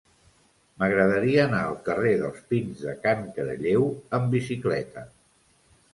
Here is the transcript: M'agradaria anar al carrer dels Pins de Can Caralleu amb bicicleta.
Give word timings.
M'agradaria 0.83 1.43
anar 1.43 1.59
al 1.65 1.77
carrer 1.89 2.15
dels 2.23 2.41
Pins 2.53 2.81
de 2.87 2.95
Can 3.05 3.23
Caralleu 3.37 3.87
amb 4.19 4.37
bicicleta. 4.37 5.05